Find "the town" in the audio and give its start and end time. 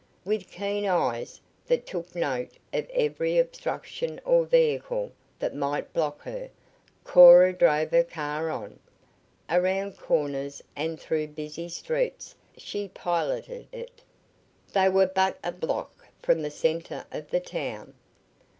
17.29-17.93